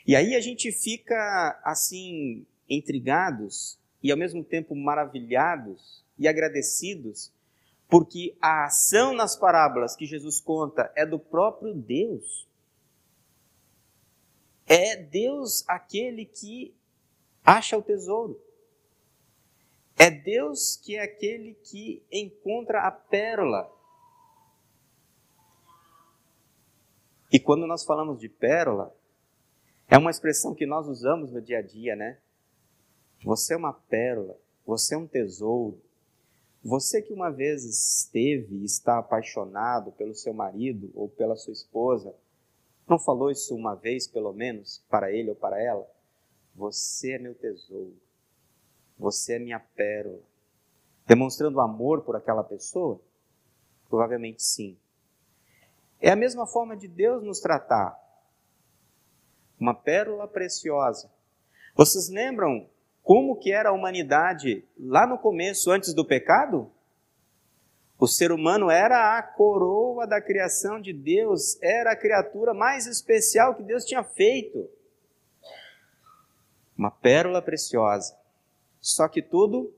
E 0.05 0.15
aí 0.15 0.35
a 0.35 0.41
gente 0.41 0.71
fica 0.71 1.61
assim 1.63 2.45
intrigados 2.69 3.79
e 4.03 4.11
ao 4.11 4.17
mesmo 4.17 4.43
tempo 4.43 4.75
maravilhados 4.75 6.03
e 6.19 6.27
agradecidos, 6.27 7.31
porque 7.87 8.35
a 8.41 8.65
ação 8.65 9.13
nas 9.13 9.35
parábolas 9.35 9.95
que 9.95 10.05
Jesus 10.05 10.41
conta 10.41 10.91
é 10.95 11.05
do 11.05 11.17
próprio 11.17 11.73
Deus. 11.73 12.45
É 14.67 14.97
Deus 14.97 15.63
aquele 15.67 16.25
que 16.25 16.75
acha 17.45 17.77
o 17.77 17.81
tesouro. 17.81 18.39
É 19.97 20.09
Deus 20.09 20.75
que 20.75 20.97
é 20.97 21.03
aquele 21.03 21.53
que 21.53 22.03
encontra 22.11 22.81
a 22.81 22.91
pérola. 22.91 23.71
E 27.31 27.39
quando 27.39 27.65
nós 27.65 27.85
falamos 27.85 28.19
de 28.19 28.27
pérola, 28.27 28.93
é 29.87 29.97
uma 29.97 30.11
expressão 30.11 30.53
que 30.53 30.65
nós 30.65 30.87
usamos 30.87 31.31
no 31.31 31.41
dia 31.41 31.59
a 31.59 31.61
dia, 31.61 31.95
né? 31.95 32.17
Você 33.23 33.53
é 33.53 33.57
uma 33.57 33.73
pérola, 33.73 34.37
você 34.65 34.95
é 34.95 34.97
um 34.97 35.07
tesouro. 35.07 35.81
Você 36.61 37.01
que 37.01 37.13
uma 37.13 37.29
vez 37.29 37.63
esteve 37.63 38.55
e 38.55 38.65
está 38.65 38.97
apaixonado 38.97 39.91
pelo 39.93 40.13
seu 40.13 40.33
marido 40.33 40.91
ou 40.93 41.07
pela 41.07 41.35
sua 41.35 41.53
esposa, 41.53 42.13
não 42.87 42.99
falou 42.99 43.31
isso 43.31 43.55
uma 43.55 43.75
vez, 43.75 44.07
pelo 44.07 44.33
menos, 44.33 44.83
para 44.89 45.11
ele 45.11 45.29
ou 45.29 45.35
para 45.35 45.61
ela? 45.61 45.89
Você 46.53 47.13
é 47.13 47.19
meu 47.19 47.33
tesouro. 47.33 47.95
Você 48.97 49.35
é 49.35 49.39
minha 49.39 49.59
pérola. 49.59 50.21
Demonstrando 51.05 51.61
amor 51.61 52.01
por 52.01 52.15
aquela 52.15 52.43
pessoa? 52.43 52.99
Provavelmente 53.89 54.43
sim. 54.43 54.77
É 55.99 56.11
a 56.11 56.15
mesma 56.15 56.45
forma 56.45 56.75
de 56.75 56.87
Deus 56.87 57.23
nos 57.23 57.39
tratar. 57.39 57.97
Uma 59.57 59.73
pérola 59.73 60.27
preciosa. 60.27 61.09
Vocês 61.75 62.09
lembram 62.09 62.69
como 63.03 63.35
que 63.35 63.51
era 63.51 63.69
a 63.69 63.73
humanidade 63.73 64.65
lá 64.79 65.05
no 65.05 65.17
começo, 65.17 65.69
antes 65.69 65.93
do 65.93 66.05
pecado? 66.05 66.71
O 67.99 68.07
ser 68.07 68.31
humano 68.31 68.71
era 68.71 69.17
a 69.17 69.21
coroa 69.21 70.07
da 70.07 70.21
criação 70.21 70.79
de 70.79 70.93
Deus, 70.93 71.61
era 71.61 71.91
a 71.91 71.95
criatura 71.95 72.53
mais 72.53 72.87
especial 72.87 73.55
que 73.55 73.63
Deus 73.63 73.83
tinha 73.83 74.03
feito. 74.03 74.69
Uma 76.77 76.89
pérola 76.89 77.41
preciosa. 77.41 78.17
Só 78.79 79.07
que 79.07 79.21
tudo 79.21 79.73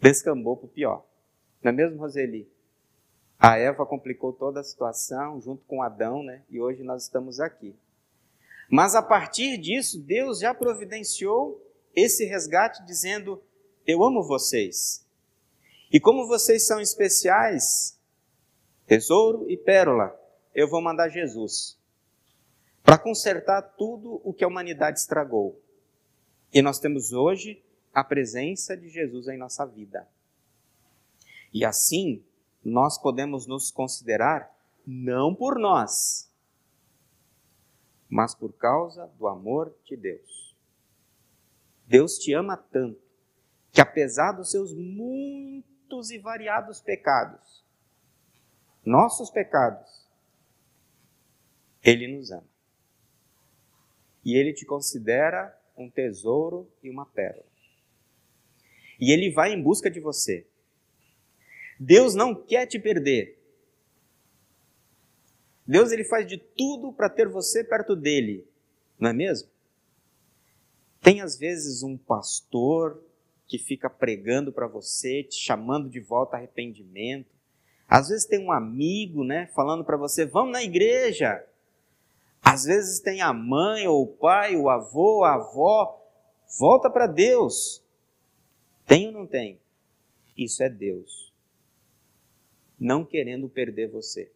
descambou 0.00 0.56
para 0.56 0.66
o 0.66 0.70
pior. 0.70 1.04
Não 1.62 1.70
é 1.70 1.72
mesmo, 1.72 1.98
Roseli? 1.98 2.48
A 3.38 3.56
Eva 3.56 3.86
complicou 3.86 4.32
toda 4.32 4.60
a 4.60 4.64
situação 4.64 5.40
junto 5.40 5.64
com 5.64 5.82
Adão, 5.82 6.22
né? 6.22 6.42
E 6.50 6.60
hoje 6.60 6.82
nós 6.82 7.04
estamos 7.04 7.40
aqui. 7.40 7.74
Mas 8.68 8.94
a 8.94 9.02
partir 9.02 9.58
disso, 9.58 10.00
Deus 10.00 10.40
já 10.40 10.54
providenciou 10.54 11.63
esse 11.94 12.24
resgate 12.24 12.84
dizendo: 12.84 13.42
Eu 13.86 14.02
amo 14.02 14.22
vocês. 14.22 15.04
E 15.92 16.00
como 16.00 16.26
vocês 16.26 16.66
são 16.66 16.80
especiais, 16.80 17.98
tesouro 18.86 19.48
e 19.48 19.56
pérola, 19.56 20.18
eu 20.54 20.68
vou 20.68 20.80
mandar 20.80 21.08
Jesus 21.08 21.78
para 22.82 22.98
consertar 22.98 23.62
tudo 23.62 24.20
o 24.22 24.32
que 24.32 24.44
a 24.44 24.48
humanidade 24.48 24.98
estragou. 24.98 25.60
E 26.52 26.60
nós 26.60 26.78
temos 26.78 27.12
hoje 27.12 27.62
a 27.92 28.04
presença 28.04 28.76
de 28.76 28.88
Jesus 28.88 29.26
em 29.28 29.38
nossa 29.38 29.64
vida. 29.64 30.06
E 31.52 31.64
assim, 31.64 32.22
nós 32.64 32.98
podemos 32.98 33.46
nos 33.46 33.70
considerar 33.70 34.52
não 34.86 35.34
por 35.34 35.58
nós, 35.58 36.30
mas 38.08 38.34
por 38.34 38.52
causa 38.52 39.06
do 39.18 39.26
amor 39.26 39.74
de 39.84 39.96
Deus. 39.96 40.43
Deus 41.94 42.18
te 42.18 42.32
ama 42.32 42.56
tanto 42.56 43.00
que, 43.70 43.80
apesar 43.80 44.32
dos 44.32 44.50
seus 44.50 44.74
muitos 44.74 46.10
e 46.10 46.18
variados 46.18 46.80
pecados, 46.80 47.64
nossos 48.84 49.30
pecados, 49.30 50.04
Ele 51.84 52.08
nos 52.08 52.32
ama. 52.32 52.48
E 54.24 54.36
Ele 54.36 54.52
te 54.52 54.66
considera 54.66 55.56
um 55.76 55.88
tesouro 55.88 56.68
e 56.82 56.90
uma 56.90 57.06
pérola. 57.06 57.46
E 58.98 59.12
Ele 59.12 59.30
vai 59.30 59.52
em 59.52 59.62
busca 59.62 59.88
de 59.88 60.00
você. 60.00 60.44
Deus 61.78 62.16
não 62.16 62.34
quer 62.34 62.66
te 62.66 62.76
perder. 62.76 63.38
Deus 65.64 65.92
ele 65.92 66.02
faz 66.02 66.26
de 66.26 66.38
tudo 66.38 66.92
para 66.92 67.08
ter 67.08 67.28
você 67.28 67.62
perto 67.62 67.94
dele, 67.94 68.44
não 68.98 69.10
é 69.10 69.12
mesmo? 69.12 69.53
Tem 71.04 71.20
às 71.20 71.38
vezes 71.38 71.84
um 71.84 71.96
pastor 71.96 73.00
que 73.46 73.58
fica 73.58 73.88
pregando 73.88 74.50
para 74.50 74.66
você, 74.66 75.22
te 75.22 75.36
chamando 75.36 75.88
de 75.88 76.00
volta 76.00 76.36
arrependimento. 76.36 77.30
Às 77.86 78.08
vezes 78.08 78.26
tem 78.26 78.44
um 78.44 78.50
amigo, 78.50 79.22
né, 79.22 79.46
falando 79.54 79.84
para 79.84 79.96
você, 79.96 80.26
vamos 80.26 80.52
na 80.52 80.64
igreja. 80.64 81.46
Às 82.42 82.64
vezes 82.64 82.98
tem 82.98 83.20
a 83.20 83.32
mãe 83.32 83.86
ou 83.86 84.02
o 84.02 84.06
pai, 84.16 84.56
o 84.56 84.68
avô, 84.68 85.22
a 85.22 85.34
avó, 85.34 86.02
volta 86.58 86.90
para 86.90 87.06
Deus. 87.06 87.84
Tem 88.86 89.06
ou 89.06 89.12
não 89.12 89.26
tem? 89.26 89.60
Isso 90.36 90.62
é 90.62 90.68
Deus. 90.68 91.32
Não 92.80 93.04
querendo 93.04 93.48
perder 93.48 93.88
você 93.88 94.32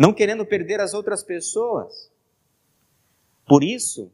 não 0.00 0.14
querendo 0.14 0.46
perder 0.46 0.80
as 0.80 0.94
outras 0.94 1.22
pessoas. 1.22 2.10
Por 3.46 3.62
isso, 3.62 4.10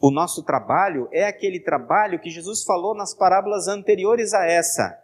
o 0.00 0.10
nosso 0.10 0.42
trabalho 0.42 1.08
é 1.12 1.24
aquele 1.24 1.60
trabalho 1.60 2.18
que 2.18 2.30
Jesus 2.30 2.64
falou 2.64 2.94
nas 2.94 3.12
parábolas 3.12 3.68
anteriores 3.68 4.32
a 4.32 4.46
essa. 4.46 4.98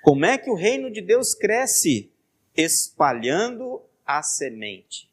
Como 0.00 0.24
é 0.24 0.38
que 0.38 0.48
o 0.48 0.54
reino 0.54 0.90
de 0.92 1.00
Deus 1.00 1.34
cresce? 1.34 2.12
Espalhando 2.56 3.82
a 4.06 4.22
semente. 4.22 5.10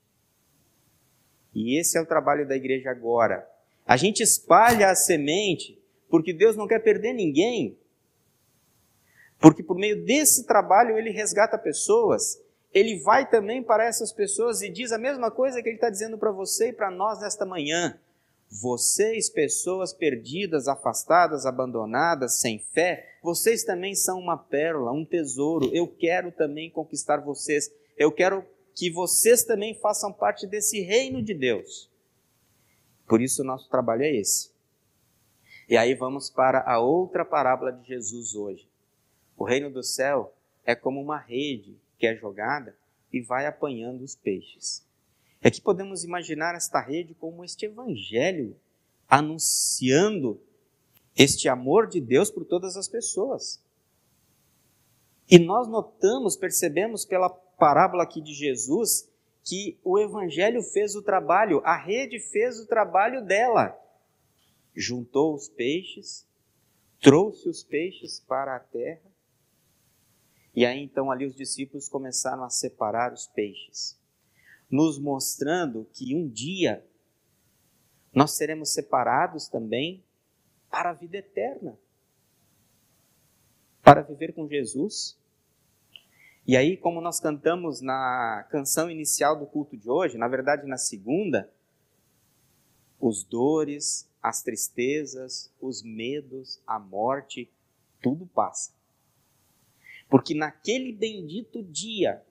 E 1.53 1.79
esse 1.79 1.97
é 1.97 2.01
o 2.01 2.05
trabalho 2.05 2.47
da 2.47 2.55
igreja 2.55 2.91
agora. 2.91 3.49
A 3.85 3.97
gente 3.97 4.21
espalha 4.21 4.89
a 4.89 4.95
semente 4.95 5.81
porque 6.07 6.31
Deus 6.31 6.55
não 6.55 6.67
quer 6.67 6.79
perder 6.79 7.13
ninguém. 7.13 7.77
Porque 9.39 9.63
por 9.63 9.75
meio 9.75 10.05
desse 10.05 10.45
trabalho 10.45 10.97
ele 10.97 11.09
resgata 11.09 11.57
pessoas, 11.57 12.39
ele 12.71 12.99
vai 12.99 13.27
também 13.27 13.63
para 13.63 13.85
essas 13.85 14.11
pessoas 14.11 14.61
e 14.61 14.69
diz 14.69 14.91
a 14.91 14.97
mesma 14.97 15.31
coisa 15.31 15.61
que 15.63 15.69
ele 15.69 15.77
está 15.77 15.89
dizendo 15.89 16.17
para 16.17 16.31
você 16.31 16.69
e 16.69 16.73
para 16.73 16.91
nós 16.91 17.21
nesta 17.21 17.45
manhã. 17.45 17.99
Vocês, 18.61 19.29
pessoas 19.29 19.91
perdidas, 19.91 20.69
afastadas, 20.69 21.45
abandonadas, 21.45 22.39
sem 22.39 22.59
fé, 22.59 23.17
vocês 23.21 23.65
também 23.65 23.93
são 23.93 24.17
uma 24.17 24.37
pérola, 24.37 24.93
um 24.93 25.03
tesouro. 25.03 25.69
Eu 25.73 25.87
quero 25.87 26.31
também 26.31 26.69
conquistar 26.69 27.17
vocês. 27.17 27.69
Eu 27.97 28.13
quero 28.13 28.45
que 28.73 28.89
vocês 28.89 29.43
também 29.43 29.77
façam 29.79 30.13
parte 30.13 30.47
desse 30.47 30.79
reino 30.79 31.21
de 31.21 31.33
Deus. 31.33 31.91
Por 33.05 33.21
isso 33.21 33.41
o 33.41 33.45
nosso 33.45 33.69
trabalho 33.69 34.03
é 34.03 34.15
esse. 34.15 34.51
E 35.67 35.75
aí 35.75 35.93
vamos 35.93 36.29
para 36.29 36.61
a 36.61 36.79
outra 36.79 37.25
parábola 37.25 37.73
de 37.73 37.85
Jesus 37.85 38.35
hoje. 38.35 38.69
O 39.37 39.43
reino 39.43 39.69
do 39.69 39.83
céu 39.83 40.33
é 40.65 40.73
como 40.73 41.01
uma 41.01 41.17
rede 41.17 41.77
que 41.97 42.07
é 42.07 42.15
jogada 42.15 42.73
e 43.11 43.19
vai 43.19 43.47
apanhando 43.47 44.01
os 44.01 44.15
peixes. 44.15 44.85
E 45.45 45.47
aqui 45.47 45.61
podemos 45.61 46.03
imaginar 46.03 46.55
esta 46.55 46.81
rede 46.81 47.13
como 47.13 47.45
este 47.45 47.67
evangelho 47.67 48.59
anunciando 49.07 50.41
este 51.15 51.47
amor 51.47 51.85
de 51.85 52.01
Deus 52.01 52.31
por 52.31 52.45
todas 52.45 52.75
as 52.75 52.87
pessoas. 52.87 53.63
E 55.29 55.37
nós 55.37 55.67
notamos, 55.67 56.35
percebemos 56.35 57.05
pela 57.05 57.29
parábola 57.29 58.01
aqui 58.01 58.19
de 58.19 58.33
Jesus, 58.33 59.07
que 59.43 59.77
o 59.83 59.99
evangelho 59.99 60.63
fez 60.63 60.95
o 60.95 61.03
trabalho, 61.03 61.61
a 61.63 61.77
rede 61.77 62.19
fez 62.19 62.59
o 62.59 62.65
trabalho 62.65 63.23
dela. 63.23 63.79
Juntou 64.75 65.35
os 65.35 65.47
peixes, 65.47 66.27
trouxe 66.99 67.47
os 67.47 67.63
peixes 67.63 68.19
para 68.19 68.55
a 68.55 68.59
terra 68.59 69.15
e 70.55 70.65
aí 70.65 70.81
então 70.81 71.11
ali 71.11 71.25
os 71.25 71.35
discípulos 71.35 71.89
começaram 71.89 72.43
a 72.43 72.49
separar 72.49 73.11
os 73.11 73.27
peixes, 73.27 73.99
nos 74.75 74.99
mostrando 74.99 75.87
que 75.93 76.13
um 76.13 76.27
dia 76.27 76.85
nós 78.13 78.31
seremos 78.31 78.73
separados 78.73 79.47
também 79.47 80.03
para 80.69 80.89
a 80.89 80.93
vida 80.93 81.17
eterna, 81.17 81.79
para 83.81 84.01
viver 84.01 84.33
com 84.33 84.47
Jesus. 84.47 85.17
E 86.45 86.57
aí, 86.57 86.75
como 86.75 86.99
nós 86.99 87.19
cantamos 87.19 87.79
na 87.79 88.45
canção 88.49 88.91
inicial 88.91 89.39
do 89.39 89.45
culto 89.45 89.77
de 89.77 89.89
hoje, 89.89 90.17
na 90.17 90.27
verdade 90.27 90.67
na 90.67 90.77
segunda, 90.77 91.49
os 92.99 93.23
dores, 93.23 94.09
as 94.21 94.43
tristezas, 94.43 95.51
os 95.61 95.81
medos, 95.81 96.61
a 96.67 96.79
morte, 96.79 97.49
tudo 98.01 98.25
passa. 98.27 98.73
Porque 100.09 100.33
naquele 100.33 100.91
bendito 100.91 101.63
dia, 101.63 102.23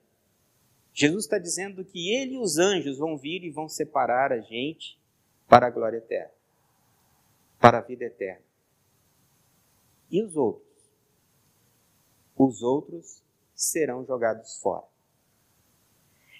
Jesus 0.95 1.25
está 1.25 1.37
dizendo 1.37 1.83
que 1.83 2.09
ele 2.15 2.35
e 2.35 2.37
os 2.37 2.57
anjos 2.57 2.97
vão 2.97 3.17
vir 3.17 3.43
e 3.43 3.51
vão 3.51 3.67
separar 3.67 4.31
a 4.31 4.39
gente 4.39 4.97
para 5.45 5.67
a 5.67 5.69
glória 5.69 5.97
eterna, 5.97 6.31
para 7.59 7.79
a 7.79 7.81
vida 7.81 8.05
eterna. 8.05 8.45
E 10.09 10.23
os 10.23 10.37
outros? 10.37 10.65
Os 12.37 12.63
outros 12.63 13.21
serão 13.53 14.05
jogados 14.05 14.57
fora. 14.59 14.85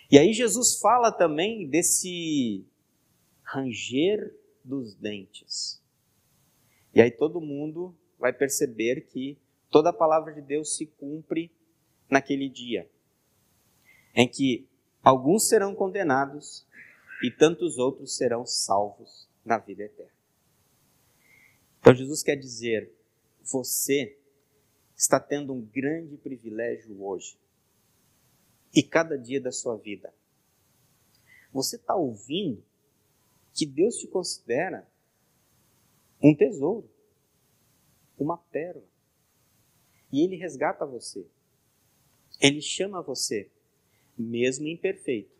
E 0.09 0.17
aí 0.17 0.31
Jesus 0.31 0.79
fala 0.79 1.11
também 1.11 1.67
desse 1.67 2.65
ranger 3.43 4.33
dos 4.63 4.95
dentes. 4.95 5.83
E 6.93 7.01
aí 7.01 7.11
todo 7.11 7.41
mundo 7.41 7.93
vai 8.17 8.31
perceber 8.31 9.01
que 9.01 9.37
toda 9.69 9.89
a 9.89 9.93
palavra 9.93 10.31
de 10.31 10.41
Deus 10.41 10.77
se 10.77 10.85
cumpre 10.85 11.51
naquele 12.09 12.47
dia, 12.47 12.89
em 14.15 14.27
que 14.27 14.67
alguns 15.03 15.47
serão 15.47 15.75
condenados 15.75 16.65
e 17.21 17.29
tantos 17.29 17.77
outros 17.77 18.15
serão 18.15 18.45
salvos 18.45 19.27
na 19.43 19.57
vida 19.57 19.83
eterna. 19.83 20.11
Então 21.79 21.93
Jesus 21.93 22.23
quer 22.23 22.35
dizer: 22.35 22.91
você 23.43 24.17
está 24.95 25.19
tendo 25.19 25.53
um 25.53 25.61
grande 25.61 26.17
privilégio 26.17 27.03
hoje 27.03 27.37
e 28.73 28.81
cada 28.81 29.17
dia 29.17 29.39
da 29.39 29.51
sua 29.51 29.77
vida. 29.77 30.13
Você 31.51 31.75
está 31.75 31.95
ouvindo 31.95 32.63
que 33.53 33.65
Deus 33.65 33.97
te 33.97 34.07
considera 34.07 34.87
um 36.21 36.35
tesouro, 36.35 36.89
uma 38.17 38.37
pérola. 38.37 38.85
E 40.11 40.23
ele 40.23 40.35
resgata 40.35 40.85
você. 40.85 41.25
Ele 42.41 42.61
chama 42.61 43.01
você, 43.01 43.49
mesmo 44.17 44.67
imperfeito. 44.67 45.33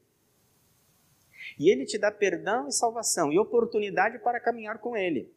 E 1.59 1.69
ele 1.69 1.85
te 1.85 1.97
dá 1.97 2.11
perdão 2.11 2.67
e 2.67 2.71
salvação 2.71 3.31
e 3.31 3.39
oportunidade 3.39 4.19
para 4.19 4.39
caminhar 4.39 4.79
com 4.79 4.97
ele. 4.97 5.31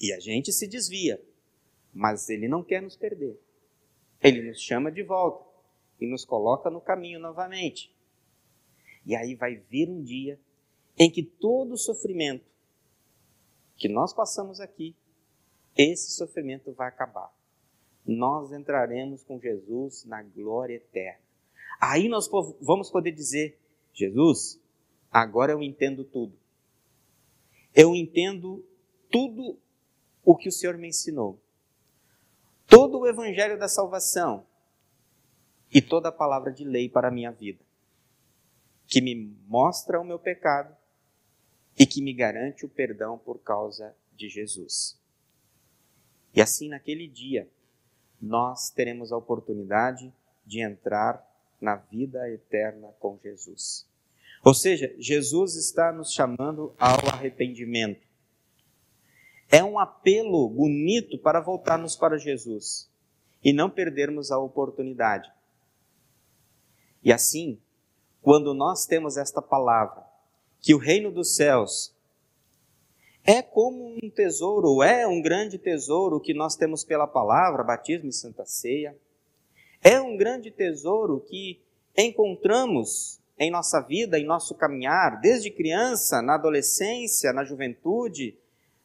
E 0.00 0.12
a 0.12 0.18
gente 0.18 0.52
se 0.52 0.66
desvia, 0.66 1.22
mas 1.92 2.28
ele 2.28 2.48
não 2.48 2.62
quer 2.62 2.82
nos 2.82 2.96
perder. 2.96 3.38
Ele 4.22 4.42
nos 4.42 4.60
chama 4.60 4.90
de 4.90 5.02
volta 5.02 5.44
e 6.00 6.06
nos 6.06 6.24
coloca 6.24 6.70
no 6.70 6.80
caminho 6.80 7.20
novamente. 7.20 7.94
E 9.06 9.14
aí 9.14 9.34
vai 9.34 9.56
vir 9.56 9.88
um 9.88 10.02
dia 10.02 10.38
em 10.98 11.10
que 11.10 11.22
todo 11.22 11.72
o 11.72 11.78
sofrimento 11.78 12.50
que 13.76 13.88
nós 13.88 14.12
passamos 14.12 14.60
aqui 14.60 14.94
esse 15.76 16.10
sofrimento 16.10 16.72
vai 16.72 16.88
acabar. 16.88 17.32
Nós 18.06 18.52
entraremos 18.52 19.22
com 19.22 19.40
Jesus 19.40 20.04
na 20.04 20.22
glória 20.22 20.74
eterna. 20.74 21.29
Aí 21.80 22.08
nós 22.08 22.28
vamos 22.60 22.90
poder 22.90 23.12
dizer: 23.12 23.58
Jesus, 23.94 24.60
agora 25.10 25.52
eu 25.52 25.62
entendo 25.62 26.04
tudo. 26.04 26.38
Eu 27.74 27.94
entendo 27.94 28.64
tudo 29.10 29.58
o 30.22 30.36
que 30.36 30.48
o 30.48 30.52
Senhor 30.52 30.76
me 30.76 30.88
ensinou. 30.88 31.40
Todo 32.66 32.98
o 32.98 33.06
evangelho 33.06 33.58
da 33.58 33.68
salvação 33.68 34.46
e 35.72 35.80
toda 35.80 36.08
a 36.08 36.12
palavra 36.12 36.52
de 36.52 36.64
lei 36.64 36.88
para 36.88 37.08
a 37.08 37.10
minha 37.10 37.30
vida, 37.30 37.64
que 38.86 39.00
me 39.00 39.14
mostra 39.46 40.00
o 40.00 40.04
meu 40.04 40.18
pecado 40.18 40.76
e 41.78 41.86
que 41.86 42.02
me 42.02 42.12
garante 42.12 42.66
o 42.66 42.68
perdão 42.68 43.16
por 43.16 43.38
causa 43.38 43.96
de 44.12 44.28
Jesus. 44.28 45.00
E 46.34 46.40
assim, 46.40 46.68
naquele 46.68 47.08
dia, 47.08 47.48
nós 48.20 48.70
teremos 48.70 49.12
a 49.12 49.16
oportunidade 49.16 50.12
de 50.44 50.60
entrar 50.60 51.24
na 51.60 51.76
vida 51.76 52.28
eterna 52.30 52.88
com 52.98 53.18
Jesus. 53.22 53.86
Ou 54.44 54.54
seja, 54.54 54.94
Jesus 54.98 55.54
está 55.56 55.92
nos 55.92 56.12
chamando 56.12 56.74
ao 56.78 56.98
arrependimento. 57.08 58.08
É 59.50 59.62
um 59.62 59.78
apelo 59.78 60.48
bonito 60.48 61.18
para 61.18 61.40
voltarmos 61.40 61.96
para 61.96 62.16
Jesus 62.16 62.90
e 63.44 63.52
não 63.52 63.68
perdermos 63.68 64.30
a 64.30 64.38
oportunidade. 64.38 65.30
E 67.02 67.12
assim, 67.12 67.60
quando 68.22 68.54
nós 68.54 68.86
temos 68.86 69.16
esta 69.16 69.42
palavra, 69.42 70.04
que 70.60 70.74
o 70.74 70.78
reino 70.78 71.10
dos 71.10 71.34
céus 71.34 71.94
é 73.24 73.42
como 73.42 73.96
um 74.02 74.10
tesouro, 74.10 74.82
é 74.82 75.06
um 75.06 75.20
grande 75.20 75.58
tesouro 75.58 76.20
que 76.20 76.34
nós 76.34 76.56
temos 76.56 76.84
pela 76.84 77.06
palavra, 77.06 77.64
batismo 77.64 78.08
e 78.08 78.12
santa 78.12 78.44
ceia. 78.44 78.96
É 79.82 80.00
um 80.00 80.16
grande 80.16 80.50
tesouro 80.50 81.20
que 81.20 81.60
encontramos 81.96 83.20
em 83.38 83.50
nossa 83.50 83.80
vida, 83.80 84.18
em 84.18 84.24
nosso 84.24 84.54
caminhar, 84.54 85.20
desde 85.20 85.50
criança, 85.50 86.20
na 86.20 86.34
adolescência, 86.34 87.32
na 87.32 87.42
juventude, 87.42 88.36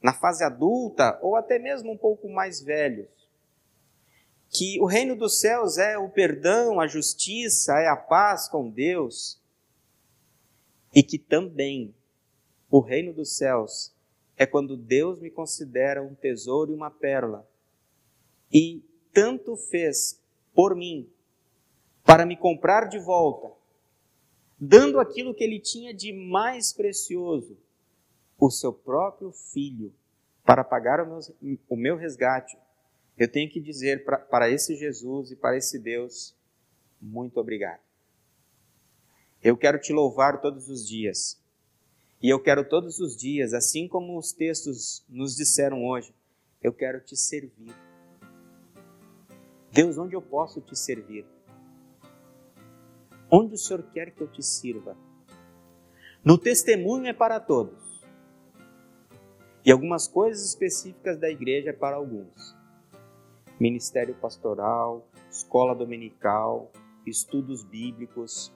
na 0.01 0.13
fase 0.13 0.43
adulta 0.43 1.19
ou 1.21 1.35
até 1.35 1.59
mesmo 1.59 1.91
um 1.91 1.97
pouco 1.97 2.29
mais 2.29 2.61
velhos. 2.61 3.09
Que 4.49 4.79
o 4.79 4.85
reino 4.85 5.15
dos 5.15 5.41
céus 5.41 5.77
é 5.77 5.97
o 5.97 6.07
perdão, 6.07 6.79
a 6.79 6.87
justiça, 6.87 7.73
é 7.79 7.87
a 7.87 7.97
paz 7.97 8.47
com 8.47 8.69
Deus. 8.69 9.41
E 10.93 11.03
que 11.03 11.17
também 11.17 11.93
o 12.71 12.79
reino 12.79 13.11
dos 13.11 13.35
céus 13.35 13.93
é 14.37 14.45
quando 14.45 14.77
Deus 14.77 15.19
me 15.19 15.29
considera 15.29 16.01
um 16.01 16.15
tesouro 16.15 16.71
e 16.71 16.75
uma 16.75 16.89
pérola. 16.89 17.45
E 18.53 18.81
tanto 19.11 19.57
fez 19.57 20.21
por 20.55 20.75
mim 20.75 21.07
para 22.03 22.25
me 22.25 22.37
comprar 22.37 22.87
de 22.87 22.99
volta, 22.99 23.51
dando 24.59 24.99
aquilo 24.99 25.33
que 25.33 25.43
ele 25.43 25.59
tinha 25.59 25.93
de 25.93 26.13
mais 26.13 26.71
precioso, 26.71 27.57
o 28.39 28.49
seu 28.49 28.71
próprio 28.71 29.31
filho, 29.31 29.93
para 30.43 30.63
pagar 30.63 31.01
o 31.01 31.07
meu, 31.07 31.59
o 31.67 31.75
meu 31.75 31.97
resgate. 31.97 32.57
Eu 33.17 33.29
tenho 33.31 33.49
que 33.49 33.59
dizer 33.59 34.05
pra, 34.05 34.17
para 34.19 34.49
esse 34.49 34.75
Jesus 34.75 35.31
e 35.31 35.35
para 35.35 35.57
esse 35.57 35.79
Deus, 35.79 36.35
muito 37.01 37.39
obrigado. 37.39 37.81
Eu 39.43 39.57
quero 39.57 39.79
te 39.79 39.91
louvar 39.91 40.41
todos 40.41 40.69
os 40.69 40.87
dias 40.87 41.41
e 42.21 42.29
eu 42.29 42.39
quero 42.39 42.67
todos 42.67 42.99
os 42.99 43.15
dias, 43.15 43.53
assim 43.53 43.87
como 43.87 44.17
os 44.17 44.31
textos 44.31 45.03
nos 45.09 45.35
disseram 45.35 45.85
hoje, 45.85 46.13
eu 46.61 46.73
quero 46.73 46.99
te 46.99 47.15
servir. 47.15 47.73
Deus, 49.75 49.97
onde 49.97 50.15
eu 50.15 50.21
posso 50.21 50.61
te 50.61 50.73
servir? 50.73 51.25
Onde 53.29 53.55
o 53.55 53.57
Senhor 53.57 53.83
quer 53.91 54.09
que 54.11 54.21
eu 54.21 54.27
te 54.31 54.41
sirva? 54.41 54.95
No 56.23 56.37
testemunho 56.37 57.07
é 57.07 57.11
para 57.13 57.41
todos. 57.41 58.01
E 59.65 59.71
algumas 59.73 60.07
coisas 60.07 60.45
específicas 60.45 61.19
da 61.19 61.29
igreja 61.29 61.71
é 61.71 61.73
para 61.73 61.97
alguns. 61.97 62.55
Ministério 63.59 64.15
pastoral, 64.15 65.05
escola 65.29 65.75
dominical, 65.75 66.71
estudos 67.05 67.61
bíblicos, 67.61 68.53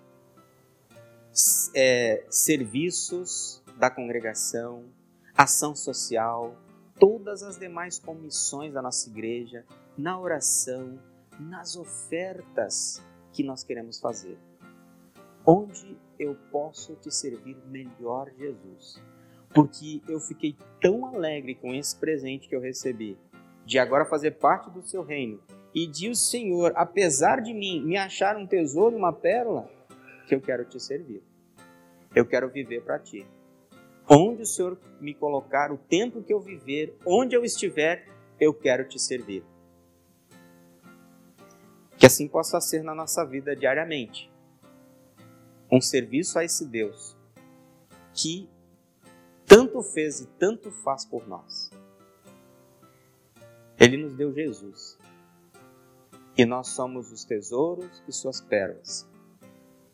é, 1.76 2.24
serviços 2.30 3.62
da 3.78 3.90
congregação, 3.90 4.86
ação 5.36 5.76
social, 5.76 6.56
todas 7.00 7.42
as 7.42 7.58
demais 7.58 7.98
comissões 7.98 8.74
da 8.74 8.82
nossa 8.82 9.10
igreja, 9.10 9.66
na 9.98 10.20
oração, 10.20 11.00
nas 11.40 11.76
ofertas 11.76 13.02
que 13.32 13.44
nós 13.44 13.64
queremos 13.64 14.00
fazer. 14.00 14.38
Onde 15.46 15.98
eu 16.20 16.36
posso 16.52 16.96
te 16.96 17.10
servir 17.10 17.58
melhor, 17.68 18.30
Jesus? 18.38 19.02
Porque 19.54 20.02
eu 20.08 20.20
fiquei 20.20 20.56
tão 20.82 21.06
alegre 21.06 21.56
com 21.56 21.74
esse 21.74 21.96
presente 21.96 22.48
que 22.48 22.56
eu 22.56 22.62
recebi, 22.62 23.18
de 23.66 23.80
agora 23.80 24.06
fazer 24.06 24.32
parte 24.32 24.70
do 24.70 24.84
seu 24.84 25.02
reino, 25.02 25.42
e 25.74 25.88
de 25.88 26.10
o 26.10 26.16
Senhor, 26.16 26.74
apesar 26.76 27.42
de 27.42 27.54
mim, 27.54 27.82
me 27.84 27.96
achar 27.96 28.36
um 28.36 28.46
tesouro, 28.46 28.98
uma 28.98 29.14
pérola, 29.14 29.70
que 30.28 30.36
eu 30.36 30.42
quero 30.42 30.66
te 30.66 30.80
servir. 30.80 31.24
Eu 32.14 32.26
quero 32.26 32.50
viver 32.50 32.84
para 32.84 33.00
ti. 33.00 33.26
Onde 34.12 34.42
o 34.42 34.46
Senhor 34.46 34.76
me 35.00 35.14
colocar, 35.14 35.72
o 35.72 35.78
tempo 35.78 36.24
que 36.24 36.34
eu 36.34 36.40
viver, 36.40 36.98
onde 37.06 37.36
eu 37.36 37.46
estiver, 37.46 38.08
eu 38.40 38.52
quero 38.52 38.88
te 38.88 38.98
servir. 38.98 39.44
Que 41.96 42.08
assim 42.08 42.28
possa 42.28 42.60
ser 42.60 42.84
na 42.84 42.96
nossa 42.96 43.24
vida 43.24 43.56
diariamente. 43.56 44.32
Um 45.72 45.80
serviço 45.80 46.40
a 46.40 46.44
esse 46.44 46.66
Deus 46.66 47.16
que 48.12 48.50
tanto 49.46 49.84
fez 49.84 50.22
e 50.22 50.26
tanto 50.26 50.72
faz 50.72 51.06
por 51.06 51.28
nós. 51.28 51.70
Ele 53.80 53.96
nos 53.96 54.16
deu 54.16 54.34
Jesus. 54.34 54.98
E 56.36 56.46
nós 56.46 56.70
somos 56.70 57.12
os 57.12 57.24
tesouros 57.24 58.02
e 58.08 58.12
suas 58.12 58.42
pérolas, 58.42 59.08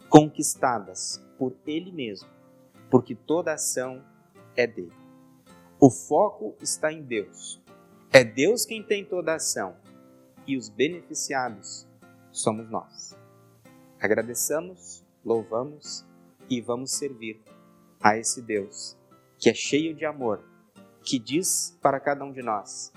conquistadas 0.07 1.21
por 1.37 1.53
Ele 1.65 1.91
mesmo 1.91 2.34
porque 2.89 3.15
toda 3.15 3.53
ação 3.53 4.03
é 4.55 4.65
dele. 4.65 4.93
O 5.79 5.89
foco 5.89 6.55
está 6.61 6.91
em 6.91 7.03
Deus. 7.03 7.61
É 8.11 8.23
Deus 8.23 8.65
quem 8.65 8.81
tem 8.81 9.03
toda 9.03 9.33
a 9.33 9.35
ação 9.35 9.75
e 10.47 10.57
os 10.57 10.69
beneficiados 10.69 11.87
somos 12.31 12.69
nós. 12.69 13.17
Agradeçamos, 13.99 15.03
louvamos 15.23 16.05
e 16.49 16.61
vamos 16.61 16.91
servir 16.91 17.41
a 18.01 18.17
esse 18.17 18.41
Deus 18.41 18.97
que 19.37 19.49
é 19.49 19.53
cheio 19.53 19.93
de 19.93 20.05
amor, 20.05 20.43
que 21.03 21.19
diz 21.19 21.77
para 21.81 21.99
cada 21.99 22.23
um 22.23 22.31
de 22.31 22.41
nós: 22.41 22.91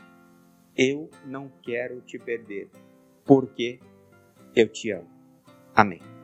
Eu 0.76 1.10
não 1.26 1.50
quero 1.62 2.00
te 2.00 2.18
perder, 2.18 2.70
porque 3.24 3.80
eu 4.54 4.68
te 4.68 4.90
amo. 4.90 5.08
Amém. 5.74 6.17